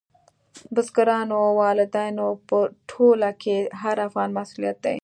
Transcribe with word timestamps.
بزګرانو، 0.73 1.41
والدینو 1.59 2.27
په 2.47 2.57
ټوله 2.89 3.29
کې 3.41 3.55
د 3.63 3.67
هر 3.81 3.97
افغان 4.07 4.29
مسؤلیت 4.39 4.77
دی. 4.85 4.97